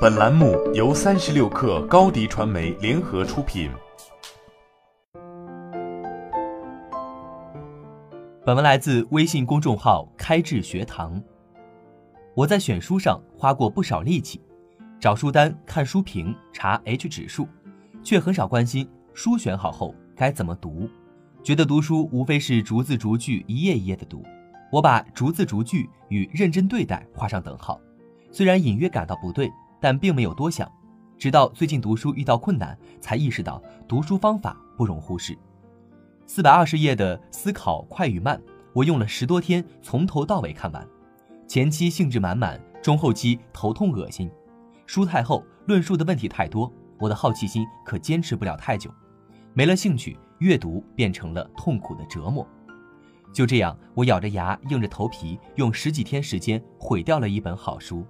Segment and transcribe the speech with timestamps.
[0.00, 3.68] 本栏目由三十六氪高低传媒联合出品。
[8.46, 11.20] 本文来自微信公众号“开智学堂”。
[12.36, 14.40] 我在选书上花过不少力气，
[15.00, 17.48] 找书单、看书评、查 H 指数，
[18.04, 20.88] 却很少关心书选好后该怎么读。
[21.42, 24.22] 觉得读书无非是逐字逐句、一页一页的读，
[24.70, 27.80] 我把逐字逐句与认真对待画上等号。
[28.30, 29.50] 虽然隐约感到不对。
[29.80, 30.70] 但并没有多想，
[31.16, 35.36] 直到最近读书遇到困难，才意识到读书方法不容忽视。
[36.26, 38.36] 四百二十页的《思考快与慢》，
[38.72, 40.86] 我用了十多天从头到尾看完，
[41.46, 44.30] 前期兴致满满，中后期头痛恶心。
[44.86, 48.90] 书太厚，论述的问题太多，我的好奇心可坚持不了太久，
[49.54, 52.46] 没了兴趣，阅读变成了痛苦的折磨。
[53.32, 58.06] 就这样，我咬着牙，硬着头皮，用十几天时间毁掉了一本好书。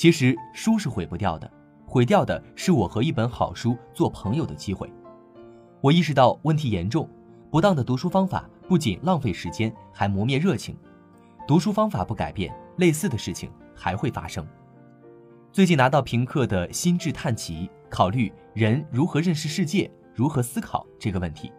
[0.00, 1.52] 其实书是毁不掉的，
[1.84, 4.90] 毁掉的是我和一本好书做朋友的机会。
[5.82, 7.06] 我意识到问题严重，
[7.50, 10.74] 不当的读书方法不仅浪费时间，还磨灭热情。
[11.46, 14.42] 读书方法不改变，类似的事情还会发生。
[15.52, 21.52] 最近拿到评课的《心智探奇》，考虑人如何认识世界、如何思考这个问题。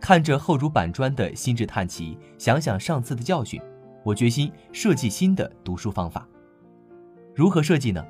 [0.00, 3.62] 看着厚如板砖的《心智探奇》，想想上次的教训，
[4.04, 6.26] 我决心设计新的读书方法。
[7.38, 8.04] 如何设计呢？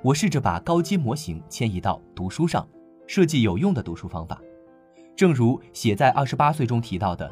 [0.00, 2.66] 我试着把高阶模型迁移到读书上，
[3.06, 4.40] 设计有用的读书方法。
[5.14, 7.30] 正如写在二十八岁中提到的，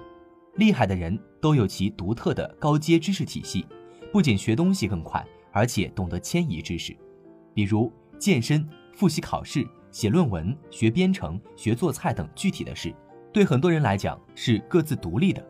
[0.57, 3.67] 厉害的人都有其独特的高阶知识体系，
[4.13, 6.95] 不仅学东西更快，而且懂得迁移知识。
[7.55, 12.95] 比如健身、复习考试、写论文、学编程、学做菜等具体的事，
[13.33, 15.43] 对很多人来讲是各自独立的。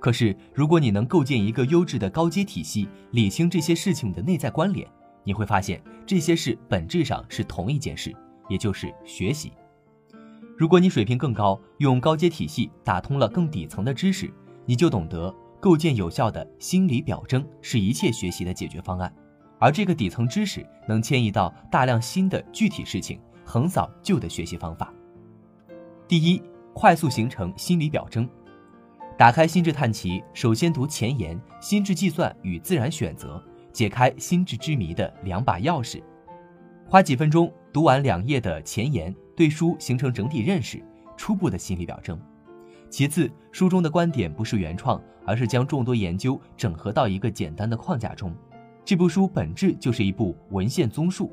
[0.00, 4.84] 可是如果你能构建一个优质的高阶体系，理清这些事情的内在关联。
[5.24, 8.14] 你会发现这些事本质上是同一件事，
[8.48, 9.52] 也就是学习。
[10.56, 14.32] 如果你水平更高，用高阶体系打通了更底层的知识，
[14.64, 19.12] 你就懂得构建有效的心理表征是一切学习的解决方案。
[19.58, 24.92] 而这个底层知识能迁移到大量新的具体事情，横扫旧的学习方法。
[26.06, 26.40] 第一，
[26.72, 28.28] 快速形成心理表征。
[29.16, 33.42] 打开心智探奇，首先读前言：心智计算与自然选择。
[33.74, 36.00] 解开心智之谜的两把钥匙，
[36.86, 40.80] 花几分钟读完两页的前言，对书形成整体认识，
[41.16, 42.16] 初步的心理表征。
[42.88, 48.32] 其次，书中的观点不是原创，而是将众多研究整合到一个简单的框架中。
[48.84, 51.32] 这部书本质就是一部文献综述。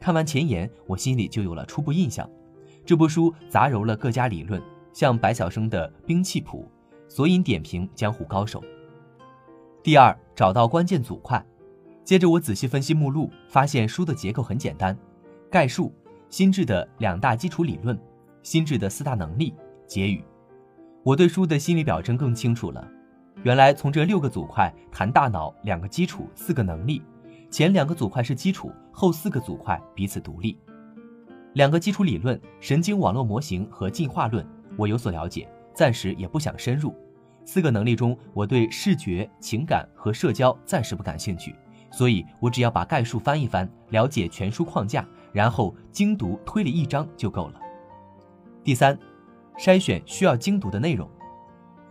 [0.00, 2.26] 看完前言，我心里就有了初步印象。
[2.86, 4.62] 这部书杂糅了各家理论，
[4.94, 6.66] 像白晓生的《兵器谱》，
[7.14, 8.64] 索引点评江湖高手。
[9.82, 11.44] 第二，找到关键组块。
[12.04, 14.96] 接着我仔细分析目录，发现书的结构很简单：
[15.50, 15.94] 概述、
[16.28, 17.98] 心智的两大基础理论、
[18.42, 19.54] 心智的四大能力、
[19.86, 20.22] 结语。
[21.04, 22.86] 我对书的心理表征更清楚了。
[23.44, 27.02] 原来从这六个组块谈大脑两个基础、四个能力，
[27.50, 30.58] 前两个组块是基础，后四个组块彼此独立。
[31.54, 34.46] 两个基础理论——神经网络模型和进化论，
[34.76, 36.94] 我有所了解，暂时也不想深入。
[37.44, 41.54] 四个能力中，我对视觉、情感和社交暂时不感兴趣。
[41.92, 47.60] 所以，我只要把概述翻一翻，了解全书框架，然后精读推理一章就够了。
[48.64, 48.98] 第三，
[49.58, 51.06] 筛选需要精读的内容。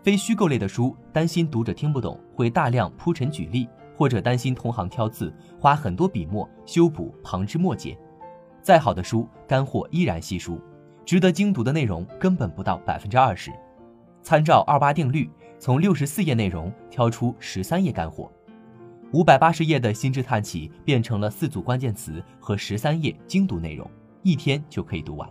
[0.01, 7.95] 非虚构类的书，担心读者听不懂，会大量铺陈举例，或者担心同行挑刺，花很多笔墨修补旁枝末节。
[8.63, 10.59] 再好的书，干货依然稀疏，
[11.05, 13.51] 值得精读的内容根本不到百分之二十。
[14.23, 15.29] 参照二八定律，
[15.59, 18.31] 从六十四页内容挑出十三页干货。
[19.13, 23.89] 五百八十页的心智探起变成了四组关键词和十三页精读内容，
[24.23, 25.29] 一天就可以读完。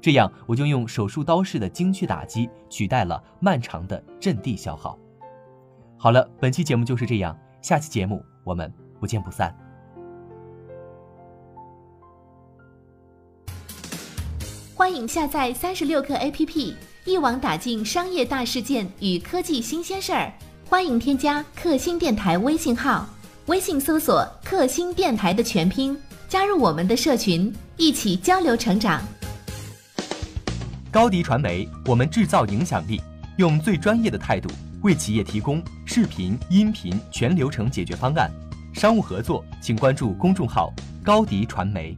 [0.00, 4.98] 这样我就用手术刀式的精确打击取代了漫长的阵地消耗。
[5.98, 9.54] 好了，本期节目就是这样，下期节目我们不见不散。
[14.74, 20.32] 欢迎下载三十六课 APP，一网打尽商业大事件与科技新鲜事儿。
[20.72, 23.06] 欢迎添加克星电台微信号，
[23.44, 25.94] 微信搜索“克星电台”的全拼，
[26.30, 29.02] 加入我们的社群，一起交流成长。
[30.90, 32.98] 高迪传媒，我们制造影响力，
[33.36, 34.48] 用最专业的态度
[34.80, 38.30] 为企业提供视频、音频全流程解决方案。
[38.72, 40.72] 商务合作，请关注公众号
[41.04, 41.94] “高迪传媒”。